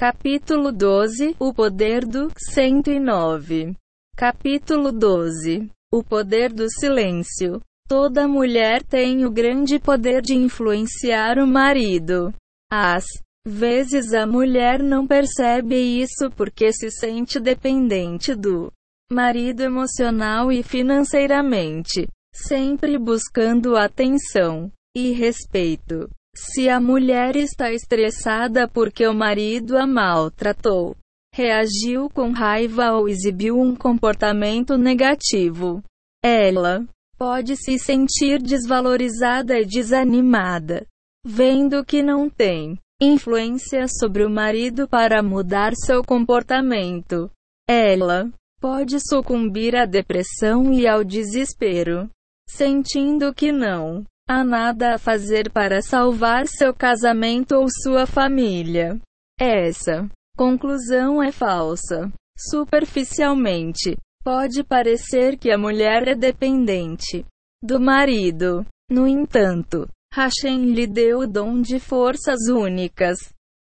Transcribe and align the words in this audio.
Capítulo 0.00 0.72
12 0.72 1.36
O 1.38 1.52
poder 1.52 2.06
do 2.06 2.32
109. 2.34 3.76
Capítulo 4.16 4.92
12 4.92 5.70
O 5.92 6.02
poder 6.02 6.50
do 6.54 6.70
silêncio. 6.70 7.60
Toda 7.86 8.26
mulher 8.26 8.82
tem 8.82 9.26
o 9.26 9.30
grande 9.30 9.78
poder 9.78 10.22
de 10.22 10.34
influenciar 10.34 11.38
o 11.38 11.46
marido. 11.46 12.32
Às 12.72 13.04
vezes 13.46 14.14
a 14.14 14.26
mulher 14.26 14.82
não 14.82 15.06
percebe 15.06 15.76
isso 15.76 16.30
porque 16.34 16.72
se 16.72 16.90
sente 16.90 17.38
dependente 17.38 18.34
do 18.34 18.72
marido 19.12 19.60
emocional 19.60 20.50
e 20.50 20.62
financeiramente, 20.62 22.08
sempre 22.34 22.96
buscando 22.96 23.76
atenção 23.76 24.72
e 24.96 25.12
respeito. 25.12 26.08
Se 26.34 26.68
a 26.68 26.80
mulher 26.80 27.36
está 27.36 27.72
estressada 27.72 28.68
porque 28.68 29.06
o 29.06 29.14
marido 29.14 29.76
a 29.76 29.86
maltratou, 29.86 30.96
reagiu 31.34 32.08
com 32.08 32.30
raiva 32.30 32.92
ou 32.92 33.08
exibiu 33.08 33.58
um 33.58 33.74
comportamento 33.74 34.76
negativo, 34.76 35.82
ela 36.22 36.84
pode 37.16 37.56
se 37.56 37.78
sentir 37.78 38.40
desvalorizada 38.40 39.58
e 39.58 39.64
desanimada, 39.64 40.86
vendo 41.24 41.84
que 41.84 42.02
não 42.02 42.30
tem 42.30 42.78
influência 43.00 43.86
sobre 43.88 44.24
o 44.24 44.30
marido 44.30 44.88
para 44.88 45.22
mudar 45.22 45.72
seu 45.74 46.02
comportamento. 46.02 47.30
Ela 47.68 48.30
pode 48.60 48.98
sucumbir 49.00 49.74
à 49.74 49.86
depressão 49.86 50.72
e 50.72 50.86
ao 50.86 51.02
desespero, 51.02 52.10
sentindo 52.48 53.32
que 53.32 53.50
não 53.52 54.04
há 54.30 54.44
nada 54.44 54.94
a 54.94 54.98
fazer 54.98 55.50
para 55.50 55.82
salvar 55.82 56.46
seu 56.46 56.72
casamento 56.72 57.56
ou 57.56 57.66
sua 57.68 58.06
família. 58.06 58.96
Essa 59.36 60.08
conclusão 60.36 61.20
é 61.20 61.32
falsa. 61.32 62.12
Superficialmente, 62.38 63.96
pode 64.22 64.62
parecer 64.62 65.36
que 65.36 65.50
a 65.50 65.58
mulher 65.58 66.06
é 66.06 66.14
dependente 66.14 67.26
do 67.60 67.80
marido. 67.80 68.64
No 68.88 69.04
entanto, 69.04 69.88
Hashem 70.14 70.74
lhe 70.74 70.86
deu 70.86 71.20
o 71.20 71.26
dom 71.26 71.60
de 71.60 71.80
forças 71.80 72.48
únicas, 72.48 73.18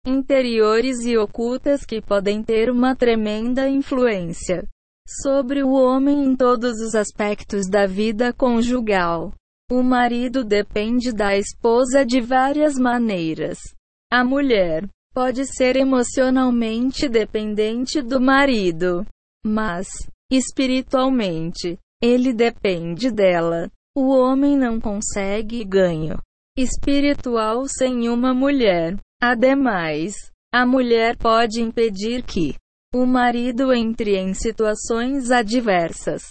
interiores 0.08 1.02
e 1.02 1.18
ocultas 1.18 1.84
que 1.84 2.02
podem 2.02 2.42
ter 2.42 2.70
uma 2.70 2.96
tremenda 2.96 3.68
influência 3.68 4.64
sobre 5.22 5.62
o 5.62 5.74
homem 5.74 6.24
em 6.24 6.38
todos 6.38 6.80
os 6.80 6.96
aspectos 6.96 7.70
da 7.70 7.86
vida 7.86 8.32
conjugal. 8.32 9.34
O 9.76 9.82
marido 9.82 10.44
depende 10.44 11.12
da 11.12 11.36
esposa 11.36 12.06
de 12.06 12.22
várias 12.22 12.76
maneiras. 12.76 13.58
A 14.08 14.24
mulher 14.24 14.88
pode 15.16 15.48
ser 15.48 15.76
emocionalmente 15.76 17.10
dependente 17.10 18.00
do 18.00 18.22
marido, 18.22 19.04
mas, 19.44 19.88
espiritualmente, 20.32 21.80
ele 22.00 22.32
depende 22.32 23.10
dela. 23.10 23.68
O 23.98 24.16
homem 24.16 24.56
não 24.56 24.80
consegue 24.80 25.66
ganho 25.66 26.20
espiritual 26.56 27.66
sem 27.68 28.08
uma 28.10 28.32
mulher. 28.32 28.96
Ademais, 29.20 30.14
a 30.54 30.68
mulher 30.68 31.18
pode 31.18 31.64
impedir 31.64 32.22
que 32.22 32.54
o 32.94 33.08
marido 33.08 33.74
entre 33.74 34.18
em 34.18 34.36
situações 34.36 35.32
adversas. 35.32 36.22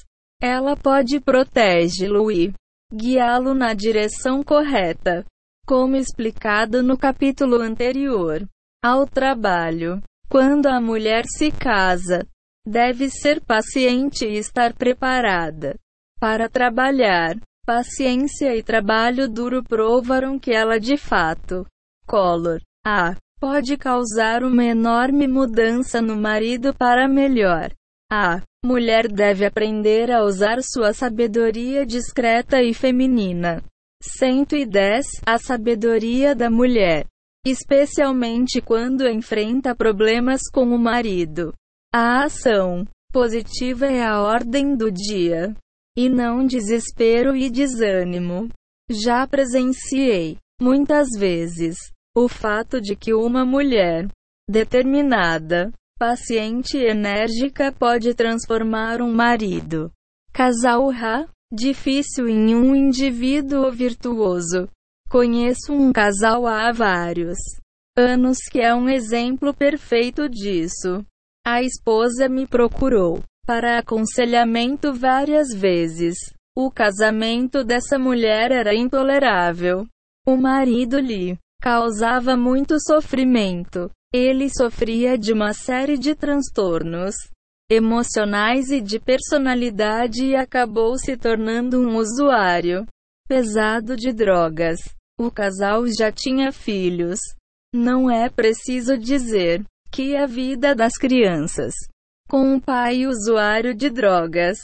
Ela 0.41 0.77
pode 0.77 1.19
protegê-lo 1.19 2.31
e 2.31 2.53
guiá-lo 2.93 3.55
na 3.55 3.73
direção 3.73 4.43
correta, 4.43 5.25
como 5.67 5.97
explicado 5.97 6.83
no 6.83 6.98
capítulo 6.98 7.62
anterior. 7.62 8.47
Ao 8.85 9.07
trabalho. 9.07 10.03
Quando 10.29 10.67
a 10.67 10.81
mulher 10.81 11.25
se 11.27 11.51
casa, 11.51 12.27
deve 12.67 13.11
ser 13.11 13.41
paciente 13.41 14.25
e 14.25 14.39
estar 14.39 14.73
preparada 14.73 15.77
para 16.19 16.48
trabalhar. 16.48 17.37
Paciência 17.65 18.57
e 18.57 18.63
trabalho 18.63 19.29
duro 19.29 19.63
provaram 19.63 20.36
que 20.39 20.51
ela 20.51 20.80
de 20.80 20.97
fato, 20.97 21.64
color, 22.07 22.61
a, 22.85 23.14
pode 23.39 23.77
causar 23.77 24.42
uma 24.42 24.64
enorme 24.64 25.29
mudança 25.29 26.03
no 26.03 26.17
marido 26.17 26.74
para 26.74 27.07
melhor. 27.07 27.70
A 28.14 28.42
mulher 28.62 29.11
deve 29.11 29.42
aprender 29.46 30.11
a 30.11 30.23
usar 30.23 30.58
sua 30.62 30.92
sabedoria 30.92 31.86
discreta 31.86 32.62
e 32.62 32.74
feminina. 32.74 33.64
110 34.02 35.06
A 35.24 35.39
sabedoria 35.39 36.34
da 36.34 36.50
mulher. 36.50 37.06
Especialmente 37.46 38.61
quando 38.61 39.08
enfrenta 39.08 39.74
problemas 39.74 40.42
com 40.52 40.64
o 40.64 40.78
marido. 40.78 41.55
A 41.90 42.24
ação 42.24 42.86
positiva 43.11 43.86
é 43.86 44.02
a 44.02 44.20
ordem 44.20 44.77
do 44.77 44.90
dia. 44.90 45.56
E 45.96 46.11
não 46.11 46.44
desespero 46.44 47.34
e 47.34 47.48
desânimo. 47.48 48.50
Já 48.90 49.27
presenciei, 49.27 50.36
muitas 50.61 51.08
vezes, 51.18 51.77
o 52.14 52.29
fato 52.29 52.79
de 52.79 52.94
que 52.94 53.14
uma 53.14 53.46
mulher 53.46 54.06
determinada 54.46 55.73
paciente 56.02 56.77
enérgica 56.79 57.70
pode 57.70 58.13
transformar 58.13 59.01
um 59.01 59.14
marido 59.14 59.89
casal 60.33 60.90
ra 60.90 61.29
difícil 61.52 62.27
em 62.29 62.57
um 62.57 62.74
indivíduo 62.74 63.70
virtuoso. 63.70 64.68
Conheço 65.08 65.73
um 65.73 65.92
casal 65.92 66.45
há 66.45 66.73
vários 66.73 67.39
anos 67.96 68.39
que 68.51 68.61
é 68.61 68.74
um 68.74 68.89
exemplo 68.89 69.55
perfeito 69.55 70.29
disso. 70.29 71.07
A 71.46 71.62
esposa 71.62 72.29
me 72.29 72.48
procurou 72.48 73.23
para 73.46 73.79
aconselhamento 73.79 74.92
várias 74.92 75.55
vezes. 75.55 76.17
O 76.58 76.68
casamento 76.68 77.62
dessa 77.62 77.96
mulher 77.96 78.51
era 78.51 78.74
intolerável. 78.74 79.86
O 80.27 80.36
marido 80.36 80.98
lhe 80.98 81.39
causava 81.62 82.36
muito 82.36 82.74
sofrimento. 82.80 83.89
Ele 84.12 84.50
sofria 84.50 85.17
de 85.17 85.33
uma 85.33 85.55
série 85.55 85.96
de 85.96 86.12
transtornos 86.12 87.14
emocionais 87.70 88.70
e 88.70 88.80
de 88.80 88.98
personalidade 88.98 90.27
e 90.27 90.36
acabou 90.36 90.98
se 90.98 91.17
tornando 91.17 91.80
um 91.80 91.96
usuário 91.96 92.84
pesado 93.28 93.96
de 93.96 94.12
drogas. 94.12 94.80
O 95.18 95.30
casal 95.30 95.86
já 95.86 96.11
tinha 96.11 96.50
filhos. 96.50 97.20
Não 97.73 98.11
é 98.11 98.29
preciso 98.29 98.98
dizer 98.98 99.64
que 99.90 100.17
a 100.17 100.27
vida 100.27 100.74
das 100.74 100.94
crianças 100.94 101.73
com 102.29 102.55
um 102.55 102.58
pai 102.61 103.06
usuário 103.06 103.73
de 103.73 103.89
drogas 103.89 104.58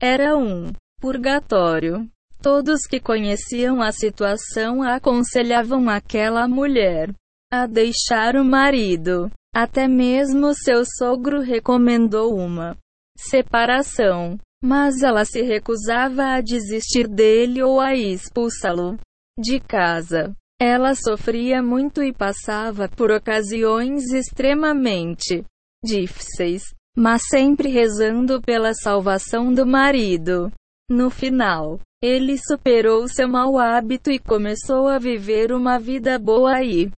era 0.00 0.36
um 0.36 0.72
purgatório. 0.98 2.08
Todos 2.40 2.82
que 2.88 3.00
conheciam 3.00 3.82
a 3.82 3.90
situação 3.90 4.82
aconselhavam 4.82 5.88
aquela 5.88 6.46
mulher 6.46 7.12
a 7.52 7.66
deixar 7.66 8.36
o 8.36 8.44
marido. 8.44 9.30
Até 9.54 9.88
mesmo 9.88 10.54
seu 10.54 10.84
sogro 10.84 11.40
recomendou 11.40 12.36
uma 12.36 12.76
separação, 13.18 14.38
mas 14.62 15.02
ela 15.02 15.24
se 15.24 15.42
recusava 15.42 16.34
a 16.34 16.40
desistir 16.40 17.08
dele 17.08 17.62
ou 17.62 17.80
a 17.80 17.94
expulsá-lo 17.94 18.96
de 19.38 19.58
casa. 19.58 20.32
Ela 20.60 20.94
sofria 20.94 21.62
muito 21.62 22.02
e 22.02 22.12
passava 22.12 22.88
por 22.88 23.10
ocasiões 23.10 24.12
extremamente 24.12 25.44
difíceis, 25.84 26.62
mas 26.96 27.22
sempre 27.28 27.68
rezando 27.68 28.40
pela 28.42 28.74
salvação 28.74 29.52
do 29.52 29.64
marido. 29.64 30.52
No 30.90 31.10
final, 31.10 31.78
ele 32.02 32.38
superou 32.38 33.08
seu 33.08 33.28
mau 33.28 33.58
hábito 33.58 34.10
e 34.10 34.18
começou 34.18 34.86
a 34.86 34.98
viver 34.98 35.52
uma 35.52 35.78
vida 35.78 36.18
boa 36.18 36.62
e 36.62 36.90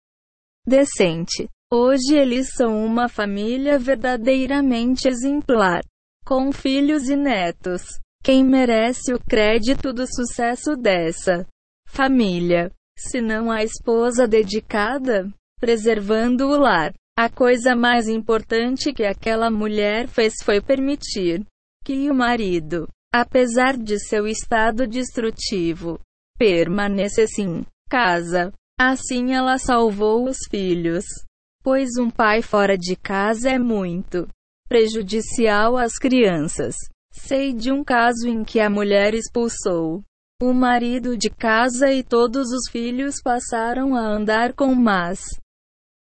decente. 0.67 1.49
Hoje 1.73 2.17
eles 2.17 2.53
são 2.55 2.85
uma 2.85 3.09
família 3.09 3.79
verdadeiramente 3.79 5.09
exemplar, 5.09 5.83
com 6.25 6.53
filhos 6.53 7.09
e 7.09 7.17
netos. 7.17 7.83
Quem 8.23 8.45
merece 8.45 9.15
o 9.15 9.21
crédito 9.21 9.93
do 9.93 10.07
sucesso 10.07 10.77
dessa 10.77 11.47
família? 11.87 12.71
Se 12.99 13.23
não 13.23 13.51
a 13.51 13.63
esposa 13.63 14.29
dedicada, 14.29 15.31
preservando 15.59 16.49
o 16.49 16.59
lar. 16.59 16.93
A 17.17 17.31
coisa 17.31 17.75
mais 17.75 18.09
importante 18.09 18.93
que 18.93 19.05
aquela 19.05 19.51
mulher 19.51 20.09
fez 20.09 20.35
foi 20.43 20.61
permitir 20.61 21.45
que 21.85 22.11
o 22.11 22.15
marido, 22.15 22.87
apesar 23.13 23.77
de 23.77 23.99
seu 23.99 24.27
estado 24.27 24.87
destrutivo, 24.87 25.99
permanecesse 26.39 27.43
em 27.43 27.67
casa. 27.89 28.53
Assim 28.79 29.33
ela 29.33 29.59
salvou 29.59 30.29
os 30.29 30.39
filhos. 30.49 31.05
Pois 31.63 31.91
um 31.99 32.09
pai 32.09 32.41
fora 32.41 32.79
de 32.79 32.97
casa 32.97 33.51
é 33.51 33.59
muito 33.59 34.27
prejudicial 34.69 35.77
às 35.77 35.95
crianças. 35.95 36.75
Sei 37.13 37.53
de 37.53 37.71
um 37.73 37.85
caso 37.85 38.29
em 38.29 38.45
que 38.45 38.61
a 38.61 38.71
mulher 38.71 39.15
expulsou 39.15 40.03
o 40.41 40.55
marido 40.55 41.19
de 41.19 41.29
casa 41.29 41.93
e 41.93 42.03
todos 42.03 42.51
os 42.51 42.71
filhos 42.71 43.17
passaram 43.23 43.95
a 43.95 44.01
andar 44.01 44.55
com 44.55 44.75
más 44.75 45.21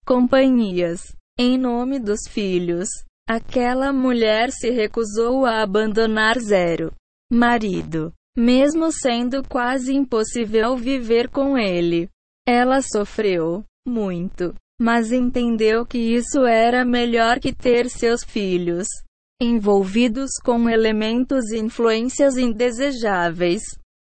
companhias. 0.06 1.14
Em 1.38 1.58
nome 1.58 1.98
dos 1.98 2.20
filhos, 2.28 2.88
aquela 3.28 3.92
mulher 3.92 4.50
se 4.50 4.70
recusou 4.70 5.44
a 5.44 5.62
abandonar 5.62 6.38
zero 6.38 6.92
marido, 7.32 8.12
mesmo 8.36 8.92
sendo 8.92 9.42
quase 9.48 9.94
impossível 9.94 10.76
viver 10.76 11.28
com 11.28 11.56
ele. 11.56 12.08
Ela 12.46 12.82
sofreu 12.82 13.64
muito, 13.86 14.54
mas 14.80 15.12
entendeu 15.12 15.86
que 15.86 15.98
isso 15.98 16.44
era 16.44 16.84
melhor 16.84 17.40
que 17.40 17.52
ter 17.54 17.88
seus 17.88 18.22
filhos 18.22 18.86
envolvidos 19.40 20.30
com 20.44 20.68
elementos 20.68 21.50
e 21.50 21.58
influências 21.58 22.36
indesejáveis. 22.36 23.62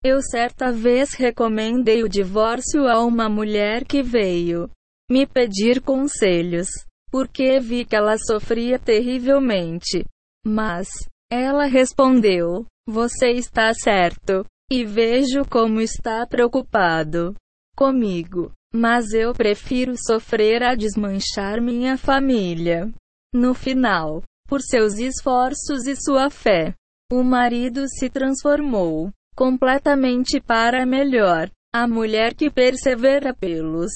Eu 0.04 0.20
certa 0.20 0.72
vez 0.72 1.14
recomendei 1.14 2.02
o 2.02 2.08
divórcio 2.08 2.88
a 2.88 3.02
uma 3.04 3.28
mulher 3.28 3.84
que 3.84 4.02
veio 4.02 4.68
me 5.10 5.26
pedir 5.26 5.80
conselhos, 5.80 6.68
porque 7.12 7.60
vi 7.60 7.84
que 7.84 7.94
ela 7.94 8.16
sofria 8.16 8.78
terrivelmente. 8.78 10.02
Mas 10.44 10.88
ela 11.30 11.66
respondeu: 11.66 12.64
Você 12.88 13.32
está 13.32 13.72
certo, 13.74 14.46
e 14.70 14.84
vejo 14.84 15.44
como 15.44 15.82
está 15.82 16.26
preocupado 16.26 17.34
comigo. 17.76 18.50
Mas 18.74 19.12
eu 19.12 19.34
prefiro 19.34 19.94
sofrer 19.98 20.62
a 20.62 20.74
desmanchar 20.74 21.60
minha 21.60 21.98
família. 21.98 22.90
No 23.34 23.52
final, 23.52 24.22
por 24.48 24.62
seus 24.62 24.94
esforços 24.94 25.86
e 25.86 25.94
sua 25.94 26.30
fé, 26.30 26.74
o 27.12 27.22
marido 27.22 27.84
se 27.86 28.08
transformou 28.08 29.10
completamente 29.36 30.40
para 30.40 30.86
melhor. 30.86 31.50
A 31.74 31.86
mulher 31.86 32.34
que 32.34 32.50
persevera 32.50 33.34
pelos 33.34 33.90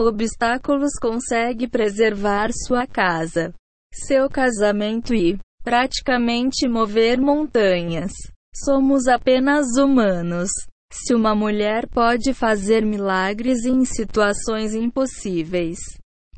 obstáculos 0.00 0.92
consegue 1.00 1.68
preservar 1.68 2.50
sua 2.52 2.86
casa, 2.86 3.54
seu 3.92 4.28
casamento 4.28 5.14
e, 5.14 5.38
praticamente, 5.62 6.68
mover 6.68 7.20
montanhas. 7.20 8.12
Somos 8.54 9.06
apenas 9.06 9.76
humanos. 9.76 10.50
Se 10.92 11.14
uma 11.14 11.34
mulher 11.34 11.88
pode 11.88 12.32
fazer 12.32 12.84
milagres 12.84 13.64
em 13.64 13.84
situações 13.84 14.74
impossíveis, 14.74 15.78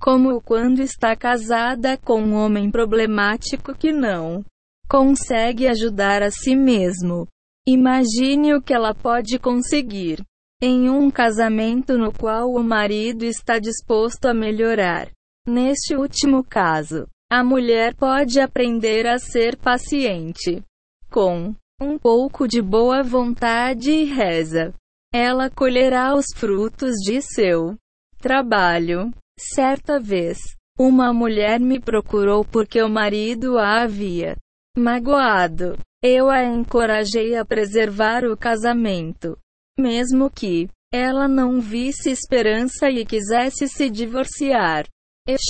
como 0.01 0.41
quando 0.41 0.81
está 0.81 1.15
casada 1.15 1.99
com 1.99 2.23
um 2.23 2.35
homem 2.35 2.71
problemático 2.71 3.75
que 3.75 3.93
não 3.93 4.45
consegue 4.89 5.67
ajudar 5.67 6.23
a 6.23 6.31
si 6.31 6.55
mesmo. 6.55 7.27
Imagine 7.67 8.55
o 8.55 8.63
que 8.63 8.73
ela 8.73 8.95
pode 8.95 9.39
conseguir 9.39 10.23
em 10.61 10.89
um 10.89 11.11
casamento 11.11 11.99
no 11.99 12.13
qual 12.13 12.51
o 12.51 12.63
marido 12.63 13.25
está 13.25 13.59
disposto 13.59 14.27
a 14.27 14.35
melhorar. 14.35 15.11
Neste 15.47 15.95
último 15.95 16.43
caso, 16.43 17.07
a 17.31 17.45
mulher 17.45 17.95
pode 17.95 18.41
aprender 18.41 19.07
a 19.07 19.19
ser 19.19 19.57
paciente. 19.57 20.63
Com 21.11 21.55
um 21.81 21.99
pouco 21.99 22.49
de 22.49 22.63
boa 22.63 23.03
vontade 23.03 23.91
e 23.91 24.05
reza, 24.05 24.73
ela 25.13 25.51
colherá 25.51 26.15
os 26.15 26.27
frutos 26.35 26.95
de 27.05 27.21
seu 27.21 27.77
trabalho. 28.19 29.13
Certa 29.39 30.01
vez, 30.01 30.39
uma 30.79 31.13
mulher 31.13 31.61
me 31.61 31.79
procurou 31.79 32.45
porque 32.45 32.83
o 32.83 32.89
marido 32.89 33.59
a 33.59 33.83
havia 33.83 34.37
magoado. 34.77 35.79
Eu 36.03 36.31
a 36.31 36.45
encorajei 36.45 37.35
a 37.35 37.45
preservar 37.45 38.25
o 38.25 38.37
casamento, 38.37 39.39
mesmo 39.79 40.31
que 40.31 40.69
ela 40.93 41.29
não 41.29 41.61
visse 41.61 42.11
esperança 42.11 42.89
e 42.91 43.05
quisesse 43.05 43.69
se 43.69 43.91
divorciar. 43.91 44.87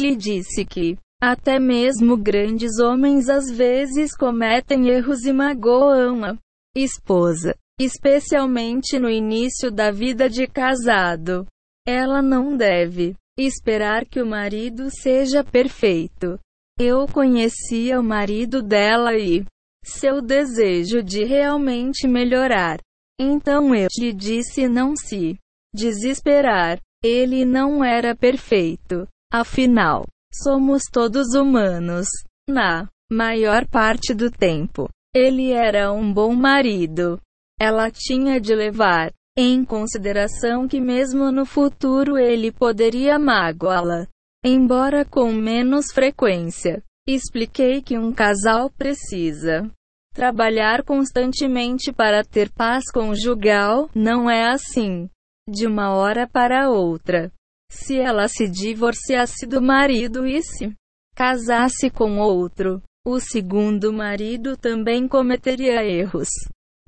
Lhe 0.00 0.16
disse 0.16 0.64
que 0.64 0.96
até 1.22 1.58
mesmo 1.58 2.16
grandes 2.16 2.78
homens 2.78 3.28
às 3.28 3.50
vezes 3.50 4.16
cometem 4.16 4.88
erros 4.88 5.24
e 5.24 5.32
magoam 5.32 6.24
a 6.24 6.36
esposa, 6.74 7.54
especialmente 7.80 8.98
no 8.98 9.08
início 9.08 9.70
da 9.70 9.90
vida 9.90 10.28
de 10.28 10.46
casado. 10.46 11.46
Ela 11.86 12.20
não 12.20 12.56
deve 12.56 13.14
esperar 13.38 14.04
que 14.04 14.20
o 14.20 14.26
marido 14.26 14.88
seja 14.90 15.44
perfeito. 15.44 16.38
Eu 16.78 17.06
conhecia 17.06 17.98
o 17.98 18.02
marido 18.02 18.62
dela 18.62 19.14
e 19.16 19.44
seu 19.84 20.20
desejo 20.20 21.02
de 21.02 21.24
realmente 21.24 22.06
melhorar. 22.06 22.78
Então 23.18 23.74
eu 23.74 23.88
lhe 23.98 24.12
disse 24.12 24.68
não 24.68 24.94
se 24.96 25.38
desesperar. 25.74 26.80
Ele 27.02 27.44
não 27.44 27.84
era 27.84 28.14
perfeito. 28.14 29.06
Afinal, 29.32 30.06
somos 30.32 30.82
todos 30.92 31.34
humanos. 31.34 32.06
Na 32.48 32.88
maior 33.10 33.66
parte 33.66 34.14
do 34.14 34.30
tempo, 34.30 34.88
ele 35.14 35.52
era 35.52 35.92
um 35.92 36.12
bom 36.12 36.34
marido. 36.34 37.20
Ela 37.60 37.90
tinha 37.90 38.40
de 38.40 38.54
levar 38.54 39.12
em 39.36 39.64
consideração 39.64 40.66
que 40.66 40.80
mesmo 40.80 41.30
no 41.30 41.44
futuro 41.44 42.16
ele 42.16 42.50
poderia 42.50 43.18
magoá-la, 43.18 44.06
embora 44.44 45.04
com 45.04 45.32
menos 45.32 45.86
frequência. 45.92 46.82
Expliquei 47.06 47.82
que 47.82 47.98
um 47.98 48.12
casal 48.12 48.70
precisa 48.70 49.70
trabalhar 50.16 50.82
constantemente 50.82 51.92
para 51.92 52.24
ter 52.24 52.50
paz 52.50 52.90
conjugal, 52.90 53.90
não 53.94 54.30
é 54.30 54.48
assim. 54.48 55.10
De 55.46 55.66
uma 55.66 55.94
hora 55.94 56.26
para 56.26 56.70
outra. 56.70 57.30
Se 57.70 58.00
ela 58.00 58.26
se 58.26 58.48
divorciasse 58.48 59.46
do 59.46 59.60
marido 59.60 60.26
e 60.26 60.42
se 60.42 60.74
casasse 61.14 61.90
com 61.90 62.18
outro, 62.18 62.82
o 63.06 63.20
segundo 63.20 63.92
marido 63.92 64.56
também 64.56 65.06
cometeria 65.06 65.84
erros. 65.84 66.28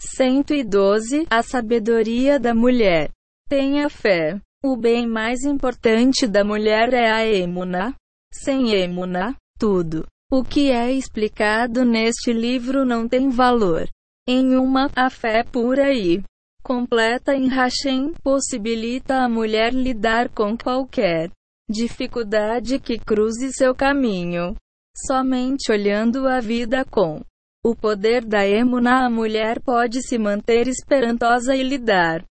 112 0.00 1.26
A 1.28 1.42
sabedoria 1.42 2.40
da 2.40 2.54
mulher. 2.54 3.10
Tenha 3.46 3.90
fé. 3.90 4.40
O 4.64 4.74
bem 4.74 5.06
mais 5.06 5.44
importante 5.44 6.26
da 6.26 6.42
mulher 6.42 6.94
é 6.94 7.10
a 7.10 7.26
emuna. 7.26 7.94
Sem 8.32 8.72
emuna, 8.72 9.36
tudo 9.58 10.06
o 10.30 10.44
que 10.44 10.70
é 10.70 10.92
explicado 10.92 11.84
neste 11.84 12.32
livro 12.32 12.84
não 12.84 13.08
tem 13.08 13.30
valor. 13.30 13.88
Em 14.28 14.56
uma, 14.56 14.90
a 14.94 15.08
fé 15.08 15.42
pura 15.42 15.92
e 15.92 16.22
completa 16.62 17.34
em 17.34 17.48
Hashem 17.48 18.12
possibilita 18.22 19.22
a 19.22 19.28
mulher 19.28 19.72
lidar 19.72 20.28
com 20.28 20.56
qualquer 20.56 21.30
dificuldade 21.70 22.78
que 22.78 22.98
cruze 22.98 23.52
seu 23.52 23.74
caminho. 23.74 24.54
Somente 25.06 25.72
olhando 25.72 26.28
a 26.28 26.40
vida 26.40 26.84
com 26.84 27.22
o 27.64 27.74
poder 27.74 28.24
da 28.24 28.46
emuna 28.46 29.06
a 29.06 29.10
mulher 29.10 29.60
pode 29.60 30.02
se 30.02 30.18
manter 30.18 30.68
esperantosa 30.68 31.56
e 31.56 31.62
lidar 31.62 32.22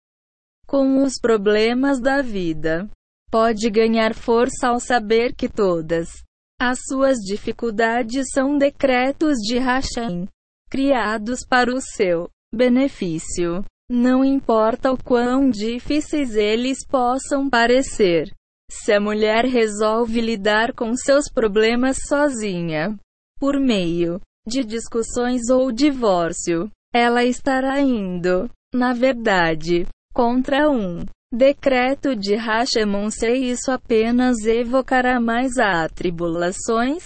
com 0.66 1.02
os 1.02 1.14
problemas 1.18 1.98
da 1.98 2.20
vida. 2.20 2.88
Pode 3.30 3.70
ganhar 3.70 4.14
força 4.14 4.68
ao 4.68 4.78
saber 4.78 5.34
que 5.34 5.48
todas 5.48 6.25
as 6.60 6.78
suas 6.88 7.18
dificuldades 7.18 8.26
são 8.32 8.56
decretos 8.56 9.36
de 9.38 9.58
Hashem, 9.58 10.26
criados 10.70 11.40
para 11.46 11.74
o 11.74 11.80
seu 11.80 12.28
benefício. 12.54 13.64
Não 13.88 14.24
importa 14.24 14.90
o 14.90 14.98
quão 15.02 15.48
difíceis 15.48 16.34
eles 16.34 16.78
possam 16.86 17.48
parecer. 17.48 18.32
Se 18.70 18.92
a 18.92 19.00
mulher 19.00 19.44
resolve 19.44 20.20
lidar 20.20 20.72
com 20.72 20.96
seus 20.96 21.30
problemas 21.30 21.98
sozinha, 22.08 22.98
por 23.38 23.60
meio 23.60 24.20
de 24.46 24.64
discussões 24.64 25.48
ou 25.50 25.70
divórcio, 25.70 26.68
ela 26.92 27.24
estará 27.24 27.80
indo, 27.80 28.50
na 28.74 28.92
verdade, 28.92 29.86
contra 30.12 30.68
um 30.68 31.04
decreto 31.32 32.14
de 32.14 32.34
Hashemon 32.34 33.10
se 33.10 33.32
isso 33.32 33.70
apenas 33.70 34.44
evocará 34.46 35.20
mais 35.20 35.58
atribulações 35.58 37.04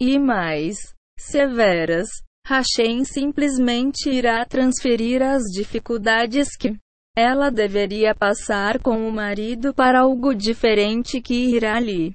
e 0.00 0.18
mais 0.18 0.76
severas. 1.18 2.08
Hashem 2.46 3.04
simplesmente 3.04 4.08
irá 4.08 4.44
transferir 4.46 5.22
as 5.22 5.42
dificuldades 5.52 6.56
que 6.56 6.74
ela 7.14 7.50
deveria 7.50 8.14
passar 8.14 8.80
com 8.80 9.06
o 9.06 9.12
marido 9.12 9.74
para 9.74 10.00
algo 10.00 10.32
diferente 10.34 11.20
que 11.20 11.34
irá 11.34 11.78
lhe 11.78 12.14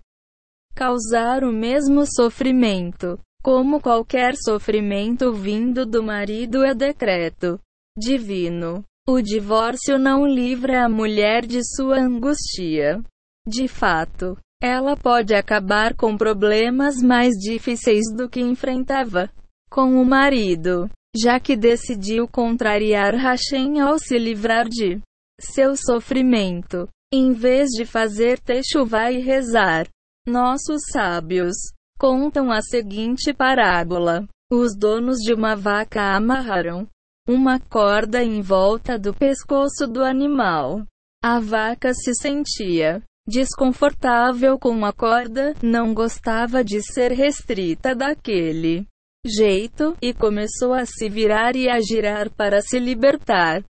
causar 0.74 1.44
o 1.44 1.52
mesmo 1.52 2.06
sofrimento. 2.06 3.20
Como 3.44 3.82
qualquer 3.82 4.36
sofrimento 4.38 5.34
vindo 5.34 5.86
do 5.86 6.02
marido 6.02 6.64
é 6.64 6.74
decreto 6.74 7.60
divino. 7.98 8.84
O 9.06 9.22
divórcio 9.22 10.00
não 10.00 10.26
livra 10.26 10.86
a 10.86 10.90
mulher 10.90 11.46
de 11.46 11.60
sua 11.76 12.00
angústia. 12.00 13.04
De 13.46 13.68
fato, 13.68 14.38
ela 14.62 14.96
pode 14.96 15.36
acabar 15.36 15.94
com 15.94 16.16
problemas 16.16 16.96
mais 17.04 17.34
difíceis 17.36 18.06
do 18.16 18.30
que 18.30 18.40
enfrentava 18.40 19.30
com 19.70 20.02
o 20.02 20.06
marido, 20.06 20.90
já 21.14 21.38
que 21.38 21.58
decidiu 21.58 22.30
contrariar 22.30 23.14
Hashem 23.14 23.82
ao 23.82 24.00
se 24.00 24.18
livrar 24.18 24.70
de 24.70 25.02
seu 25.38 25.76
sofrimento, 25.76 26.88
em 27.14 27.34
vez 27.34 27.72
de 27.72 27.86
fazer 27.86 28.40
techuvá 28.40 29.12
e 29.12 29.20
rezar. 29.20 29.86
Nossos 30.26 30.80
sábios 30.94 31.58
contam 32.00 32.50
a 32.50 32.62
seguinte 32.62 33.34
parábola: 33.34 34.26
Os 34.50 34.78
donos 34.78 35.18
de 35.18 35.34
uma 35.34 35.58
vaca 35.58 36.16
amarraram 36.16 36.88
uma 37.28 37.60
corda 37.60 38.24
em 38.24 38.42
volta 38.42 39.00
do 39.00 39.14
pescoço 39.14 39.88
do 39.88 40.04
animal. 40.04 40.86
A 41.24 41.40
vaca 41.40 41.94
se 41.94 42.14
sentia 42.14 43.02
desconfortável 43.26 44.60
com 44.60 44.86
a 44.86 44.92
corda, 44.92 45.54
não 45.64 45.94
gostava 45.94 46.64
de 46.64 46.82
ser 46.82 47.12
restrita 47.12 47.96
daquele 47.96 48.86
jeito, 49.26 49.96
e 50.02 50.14
começou 50.14 50.74
a 50.74 50.86
se 50.86 51.08
virar 51.08 51.56
e 51.56 51.70
a 51.70 51.80
girar 51.80 52.30
para 52.30 52.62
se 52.62 52.78
libertar. 52.78 53.64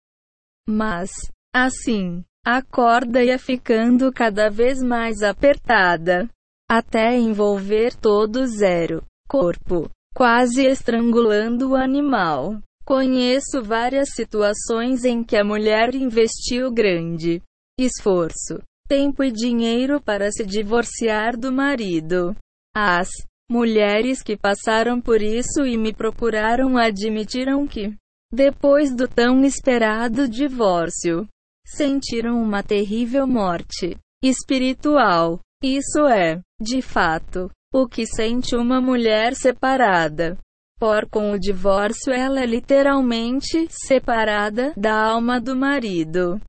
Mas, 0.67 1.11
assim, 1.55 2.25
a 2.45 2.63
corda 2.63 3.23
ia 3.23 3.39
ficando 3.39 4.11
cada 4.11 4.49
vez 4.49 4.83
mais 4.83 5.23
apertada, 5.23 6.27
até 6.71 7.15
envolver 7.19 7.95
todo 7.95 8.37
o 8.37 8.47
zero 8.47 9.05
corpo, 9.29 9.91
quase 10.15 10.65
estrangulando 10.65 11.71
o 11.71 11.77
animal. 11.77 12.59
Conheço 12.85 13.63
várias 13.63 14.11
situações 14.11 15.05
em 15.05 15.23
que 15.23 15.37
a 15.37 15.45
mulher 15.45 15.95
investiu 15.95 16.71
grande 16.71 17.41
esforço, 17.79 18.61
tempo 18.89 19.23
e 19.23 19.31
dinheiro 19.31 20.01
para 20.01 20.31
se 20.33 20.45
divorciar 20.45 21.37
do 21.37 21.53
marido. 21.53 22.35
As 22.75 23.09
mulheres 23.49 24.21
que 24.21 24.37
passaram 24.37 25.01
por 25.01 25.23
isso 25.23 25.65
e 25.65 25.77
me 25.77 25.95
procuraram 25.95 26.77
admitiram 26.77 27.67
que, 27.67 27.95
depois 28.33 28.95
do 28.95 29.07
tão 29.07 29.45
esperado 29.45 30.29
divórcio, 30.29 31.29
sentiram 31.65 32.43
uma 32.43 32.63
terrível 32.63 33.27
morte 33.27 33.97
espiritual. 34.23 35.39
Isso 35.63 36.07
é, 36.09 36.41
de 36.61 36.83
fato, 36.83 37.49
o 37.73 37.87
que 37.87 38.07
sente 38.07 38.57
uma 38.57 38.81
mulher 38.81 39.35
separada 39.37 40.37
por 40.83 41.09
com 41.09 41.31
o 41.31 41.39
divórcio 41.39 42.13
ela 42.13 42.41
é 42.41 42.45
literalmente 42.45 43.69
separada 43.71 44.73
da 44.77 44.93
alma 44.93 45.41
do 45.41 45.55
marido. 45.55 46.41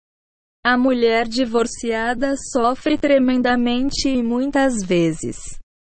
A 0.65 0.75
mulher 0.75 1.27
divorciada 1.27 2.33
sofre 2.51 2.97
tremendamente 2.97 4.09
e 4.09 4.23
muitas 4.23 4.83
vezes. 4.83 5.37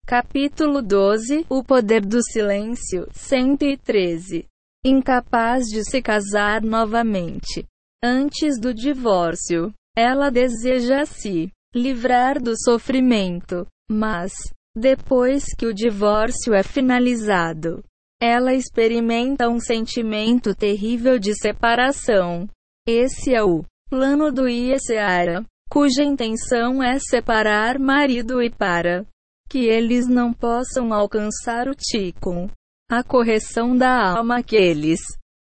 Capítulo 0.06 0.80
12 0.80 1.44
O 1.50 1.62
Poder 1.62 2.00
do 2.00 2.22
Silêncio 2.22 3.06
113 3.12 4.46
Incapaz 4.86 5.66
de 5.66 5.84
se 5.84 6.00
casar 6.00 6.62
novamente. 6.62 7.66
Antes 8.02 8.58
do 8.58 8.72
divórcio, 8.72 9.70
ela 9.94 10.30
deseja 10.30 11.04
se 11.04 11.50
livrar 11.74 12.40
do 12.40 12.54
sofrimento, 12.56 13.66
mas, 13.90 14.32
depois 14.74 15.44
que 15.58 15.66
o 15.66 15.74
divórcio 15.74 16.54
é 16.54 16.62
finalizado, 16.62 17.84
ela 18.20 18.52
experimenta 18.52 19.48
um 19.48 19.58
sentimento 19.58 20.54
terrível 20.54 21.18
de 21.18 21.34
separação. 21.34 22.46
Esse 22.86 23.34
é 23.34 23.42
o 23.42 23.64
plano 23.88 24.30
do 24.30 24.46
Iesseara, 24.46 25.44
cuja 25.70 26.02
intenção 26.02 26.82
é 26.82 26.98
separar 26.98 27.78
marido 27.78 28.42
e 28.42 28.50
para 28.50 29.06
que 29.48 29.66
eles 29.66 30.06
não 30.06 30.32
possam 30.32 30.92
alcançar 30.92 31.66
o 31.66 31.74
Tikkun, 31.74 32.48
a 32.88 33.02
correção 33.02 33.76
da 33.76 34.16
alma 34.16 34.42
que 34.42 34.54
eles 34.54 35.00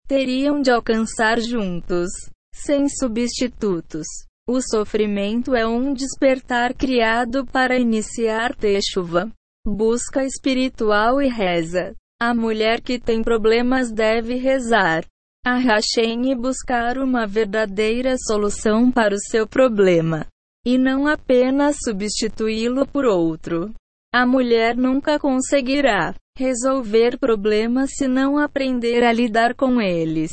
teriam 0.09 0.61
de 0.61 0.71
alcançar 0.71 1.38
juntos, 1.41 2.09
sem 2.52 2.88
substitutos. 2.88 4.07
O 4.49 4.61
sofrimento 4.61 5.55
é 5.55 5.64
um 5.64 5.95
despertar 5.95 6.75
criado 6.75 7.47
para 7.47 7.79
iniciar 7.79 8.57
Techuva, 8.57 9.31
busca 9.64 10.25
espiritual 10.25 11.23
e 11.23 11.29
reza. 11.29 11.95
A 12.25 12.33
mulher 12.33 12.81
que 12.81 13.00
tem 13.00 13.21
problemas 13.21 13.91
deve 13.91 14.37
rezar 14.37 15.05
a 15.45 15.57
Hashem 15.57 16.31
e 16.31 16.37
buscar 16.37 16.97
uma 16.97 17.26
verdadeira 17.26 18.14
solução 18.17 18.93
para 18.93 19.12
o 19.12 19.19
seu 19.19 19.45
problema, 19.45 20.29
e 20.64 20.79
não 20.79 21.09
apenas 21.09 21.79
substituí-lo 21.85 22.87
por 22.87 23.07
outro. 23.07 23.75
A 24.14 24.25
mulher 24.25 24.76
nunca 24.76 25.19
conseguirá 25.19 26.14
resolver 26.38 27.19
problemas 27.19 27.91
se 27.97 28.07
não 28.07 28.38
aprender 28.38 29.02
a 29.02 29.12
lidar 29.12 29.57
com 29.57 29.81
eles. 29.81 30.31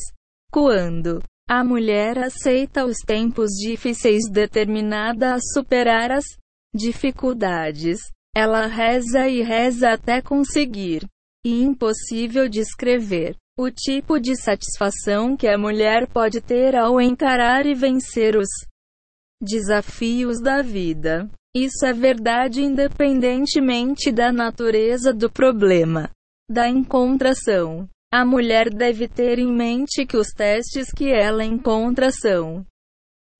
Quando 0.51 1.23
a 1.49 1.63
mulher 1.63 2.19
aceita 2.19 2.85
os 2.85 2.97
tempos 2.97 3.49
difíceis 3.59 4.29
determinada 4.29 5.33
a 5.33 5.39
superar 5.39 6.11
as 6.11 6.25
dificuldades, 6.71 7.97
ela 8.35 8.67
reza 8.67 9.27
e 9.27 9.41
reza 9.41 9.89
até 9.89 10.21
conseguir 10.21 11.01
e 11.45 11.61
impossível 11.63 12.49
descrever. 12.49 13.35
O 13.57 13.69
tipo 13.69 14.19
de 14.19 14.35
satisfação 14.35 15.35
que 15.35 15.47
a 15.47 15.57
mulher 15.57 16.07
pode 16.07 16.39
ter 16.39 16.75
ao 16.75 16.99
encarar 17.01 17.65
e 17.65 17.73
vencer 17.73 18.37
os 18.37 18.47
desafios 19.41 20.41
da 20.41 20.61
vida. 20.61 21.29
Isso 21.55 21.85
é 21.85 21.93
verdade 21.93 22.61
independentemente 22.61 24.11
da 24.11 24.31
natureza 24.31 25.13
do 25.13 25.29
problema. 25.29 26.09
Da 26.49 26.69
encontração. 26.69 27.89
A 28.11 28.25
mulher 28.25 28.69
deve 28.73 29.07
ter 29.07 29.39
em 29.39 29.51
mente 29.51 30.05
que 30.05 30.17
os 30.17 30.29
testes 30.29 30.91
que 30.91 31.11
ela 31.11 31.43
encontra 31.43 32.11
são 32.11 32.65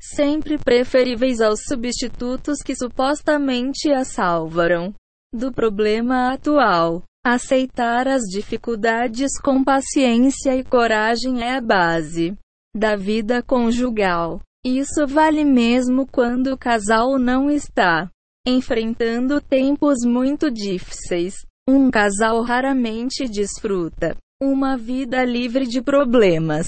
sempre 0.02 0.58
preferíveis 0.58 1.42
aos 1.42 1.62
substitutos 1.64 2.60
que 2.64 2.76
supostamente 2.76 3.92
a 3.92 4.06
salvarão 4.06 4.94
do 5.34 5.52
problema 5.52 6.32
atual. 6.32 7.04
Aceitar 7.32 8.08
as 8.08 8.24
dificuldades 8.24 9.40
com 9.40 9.64
paciência 9.64 10.56
e 10.56 10.64
coragem 10.64 11.44
é 11.44 11.58
a 11.58 11.62
base 11.62 12.36
da 12.76 12.96
vida 12.96 13.44
conjugal. 13.44 14.42
Isso 14.66 15.06
vale 15.06 15.46
mesmo 15.46 16.08
quando 16.08 16.48
o 16.48 16.58
casal 16.58 17.20
não 17.20 17.48
está 17.48 18.10
enfrentando 18.48 19.40
tempos 19.40 20.00
muito 20.04 20.50
difíceis. 20.50 21.36
Um 21.70 21.92
casal 21.92 22.42
raramente 22.42 23.30
desfruta 23.30 24.18
uma 24.42 24.76
vida 24.76 25.24
livre 25.24 25.68
de 25.68 25.84
problemas. 25.84 26.66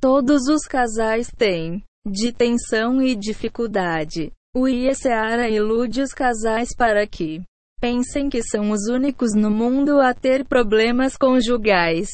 Todos 0.00 0.46
os 0.46 0.68
casais 0.68 1.32
têm 1.36 1.82
de 2.06 2.30
tensão 2.30 3.02
e 3.02 3.16
dificuldade. 3.16 4.30
O 4.54 4.68
Iesseara 4.68 5.50
ilude 5.50 6.00
os 6.00 6.12
casais 6.12 6.68
para 6.76 7.04
que 7.08 7.42
pensem 7.80 8.28
que 8.28 8.42
são 8.42 8.70
os 8.70 8.88
únicos 8.88 9.34
no 9.34 9.50
mundo 9.50 10.00
a 10.00 10.14
ter 10.14 10.44
problemas 10.44 11.16
conjugais. 11.16 12.08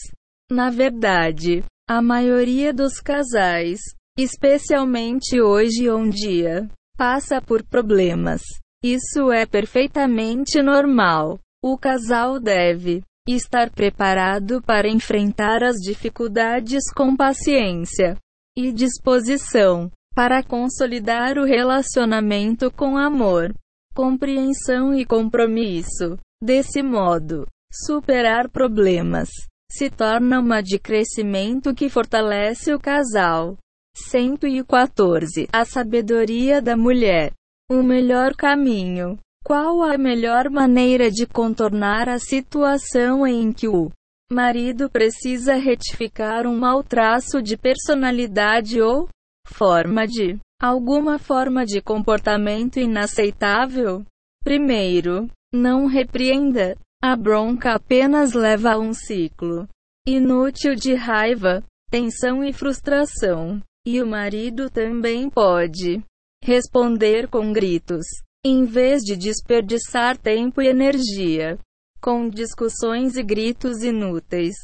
Na 0.50 0.70
verdade, 0.70 1.64
a 1.88 2.02
maioria 2.02 2.72
dos 2.72 3.00
casais, 3.00 3.80
especialmente 4.18 5.40
hoje 5.40 5.88
em 5.88 6.10
dia, 6.10 6.68
passa 6.96 7.40
por 7.40 7.62
problemas. 7.62 8.42
Isso 8.84 9.30
é 9.30 9.46
perfeitamente 9.46 10.60
normal. 10.60 11.38
O 11.62 11.78
casal 11.78 12.40
deve 12.40 13.02
estar 13.28 13.70
preparado 13.70 14.60
para 14.62 14.88
enfrentar 14.88 15.62
as 15.62 15.76
dificuldades 15.76 16.82
com 16.94 17.16
paciência 17.16 18.16
e 18.56 18.72
disposição 18.72 19.90
para 20.14 20.42
consolidar 20.42 21.38
o 21.38 21.44
relacionamento 21.44 22.70
com 22.70 22.98
amor 22.98 23.54
compreensão 23.94 24.94
e 24.94 25.04
compromisso. 25.04 26.18
Desse 26.42 26.82
modo, 26.82 27.46
superar 27.72 28.48
problemas 28.50 29.28
se 29.70 29.88
torna 29.88 30.38
uma 30.38 30.62
de 30.62 30.78
crescimento 30.78 31.74
que 31.74 31.88
fortalece 31.88 32.74
o 32.74 32.78
casal. 32.78 33.56
114. 33.96 35.48
A 35.52 35.64
sabedoria 35.64 36.60
da 36.60 36.76
mulher. 36.76 37.32
O 37.70 37.82
melhor 37.82 38.34
caminho. 38.34 39.18
Qual 39.44 39.82
a 39.82 39.96
melhor 39.96 40.50
maneira 40.50 41.10
de 41.10 41.26
contornar 41.26 42.08
a 42.08 42.18
situação 42.18 43.26
em 43.26 43.52
que 43.52 43.66
o 43.66 43.90
marido 44.30 44.90
precisa 44.90 45.54
retificar 45.54 46.46
um 46.46 46.58
mau 46.58 46.82
traço 46.82 47.42
de 47.42 47.56
personalidade 47.56 48.80
ou 48.80 49.08
forma 49.46 50.06
de 50.06 50.38
Alguma 50.62 51.18
forma 51.18 51.66
de 51.66 51.82
comportamento 51.82 52.78
inaceitável? 52.78 54.04
Primeiro, 54.44 55.28
não 55.52 55.86
repreenda. 55.86 56.76
A 57.02 57.16
bronca 57.16 57.74
apenas 57.74 58.32
leva 58.32 58.74
a 58.74 58.78
um 58.78 58.94
ciclo 58.94 59.68
inútil 60.06 60.76
de 60.76 60.94
raiva, 60.94 61.64
tensão 61.90 62.44
e 62.44 62.52
frustração. 62.52 63.60
E 63.84 64.00
o 64.00 64.06
marido 64.06 64.70
também 64.70 65.28
pode 65.28 66.00
responder 66.44 67.28
com 67.28 67.52
gritos, 67.52 68.06
em 68.46 68.64
vez 68.64 69.02
de 69.02 69.16
desperdiçar 69.16 70.16
tempo 70.16 70.62
e 70.62 70.68
energia 70.68 71.58
com 72.00 72.28
discussões 72.28 73.16
e 73.16 73.22
gritos 73.24 73.82
inúteis. 73.82 74.54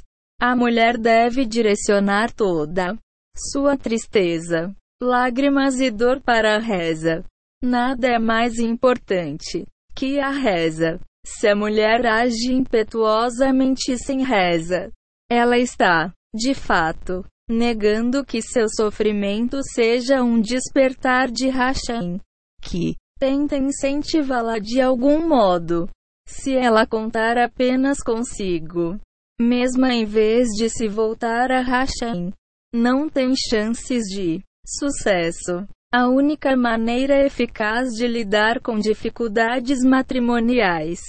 A 0.40 0.54
mulher 0.54 0.96
deve 0.96 1.44
direcionar 1.44 2.32
toda 2.32 2.96
sua 3.36 3.76
tristeza, 3.76 4.72
Lágrimas 5.00 5.80
e 5.80 5.92
dor 5.92 6.20
para 6.20 6.56
a 6.56 6.58
reza. 6.58 7.24
Nada 7.62 8.08
é 8.08 8.18
mais 8.18 8.58
importante 8.58 9.64
que 9.94 10.18
a 10.18 10.30
reza. 10.30 10.98
Se 11.24 11.46
a 11.46 11.54
mulher 11.54 12.04
age 12.04 12.52
impetuosamente 12.52 13.96
sem 13.96 14.24
reza, 14.24 14.90
ela 15.30 15.56
está, 15.56 16.12
de 16.34 16.52
fato, 16.52 17.24
negando 17.48 18.24
que 18.24 18.42
seu 18.42 18.68
sofrimento 18.68 19.60
seja 19.62 20.22
um 20.22 20.40
despertar 20.40 21.30
de 21.30 21.48
Hashem, 21.48 22.18
que 22.60 22.96
tenta 23.20 23.56
incentivá-la 23.56 24.58
de 24.58 24.80
algum 24.80 25.28
modo. 25.28 25.88
Se 26.26 26.56
ela 26.56 26.86
contar 26.86 27.38
apenas 27.38 28.02
consigo, 28.02 28.98
mesmo 29.40 29.86
em 29.86 30.04
vez 30.04 30.48
de 30.56 30.68
se 30.68 30.88
voltar 30.88 31.52
a 31.52 31.62
Hashem, 31.62 32.32
não 32.74 33.08
tem 33.08 33.34
chances 33.36 34.04
de 34.04 34.42
sucesso. 34.76 35.66
A 35.92 36.06
única 36.06 36.54
maneira 36.54 37.24
eficaz 37.24 37.94
de 37.94 38.06
lidar 38.06 38.60
com 38.60 38.78
dificuldades 38.78 39.82
matrimoniais 39.82 41.00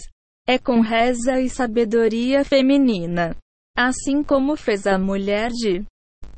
é 0.48 0.58
com 0.58 0.80
reza 0.80 1.42
e 1.42 1.50
sabedoria 1.50 2.46
feminina. 2.46 3.36
Assim 3.78 4.24
como 4.24 4.56
fez 4.56 4.88
a 4.88 4.98
mulher 4.98 5.51
de 5.51 5.84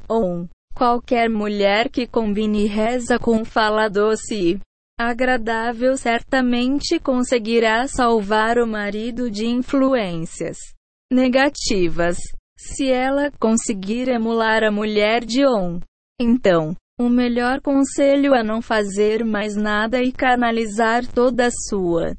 On. 0.09 0.47
Qualquer 0.75 1.29
mulher 1.29 1.89
que 1.89 2.07
combine 2.07 2.65
reza 2.65 3.19
com 3.19 3.45
fala 3.45 3.87
doce 3.87 4.35
e 4.35 4.59
agradável 4.99 5.95
certamente 5.97 6.99
conseguirá 6.99 7.87
salvar 7.87 8.57
o 8.57 8.65
marido 8.65 9.29
de 9.29 9.45
influências 9.45 10.57
negativas. 11.11 12.17
Se 12.57 12.91
ela 12.91 13.31
conseguir 13.39 14.07
emular 14.07 14.63
a 14.63 14.71
mulher 14.71 15.25
de 15.25 15.45
On, 15.45 15.79
então, 16.19 16.75
o 17.01 17.09
melhor 17.09 17.59
conselho 17.61 18.35
é 18.35 18.43
não 18.43 18.61
fazer 18.61 19.25
mais 19.25 19.55
nada 19.55 20.03
e 20.03 20.11
canalizar 20.11 21.03
toda 21.07 21.47
a 21.47 21.51
sua 21.51 22.15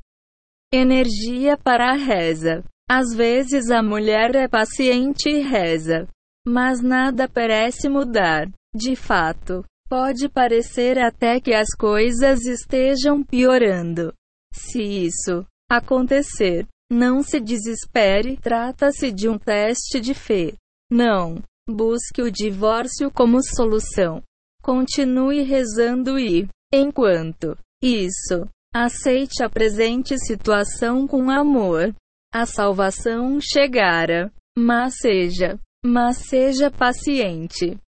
energia 0.75 1.57
para 1.57 1.93
a 1.93 1.97
reza. 1.97 2.65
Às 2.91 3.15
vezes 3.15 3.71
a 3.71 3.81
mulher 3.81 4.35
é 4.35 4.49
paciente 4.49 5.29
e 5.29 5.41
reza, 5.41 6.09
mas 6.45 6.83
nada 6.83 7.29
parece 7.29 7.89
mudar. 7.89 8.51
De 8.75 8.97
fato, 8.97 9.65
pode 9.89 10.29
parecer 10.29 10.99
até 10.99 11.41
que 11.41 11.55
as 11.55 11.69
coisas 11.79 12.45
estejam 12.45 13.23
piorando. 13.23 14.13
Se 14.53 14.83
isso 14.83 15.47
acontecer, 15.71 16.67
não 16.91 17.23
se 17.23 17.39
desespere, 17.39 18.37
trata-se 18.37 19.13
de 19.13 19.29
um 19.29 19.39
teste 19.39 20.01
de 20.01 20.13
fé. 20.13 20.55
Não 20.91 21.41
busque 21.69 22.21
o 22.21 22.33
divórcio 22.33 23.13
como 23.13 23.41
solução. 23.43 24.21
Continue 24.63 25.43
rezando 25.43 26.19
e, 26.19 26.49
enquanto 26.73 27.57
isso, 27.83 28.49
aceite 28.73 29.43
a 29.43 29.51
presente 29.51 30.17
situação 30.19 31.07
com 31.07 31.29
amor. 31.31 31.93
A 32.33 32.47
salvação 32.47 33.39
chegará. 33.41 34.31
Mas 34.57 34.99
seja, 34.99 35.59
mas 35.85 36.19
seja 36.19 36.71
paciente. 36.71 37.77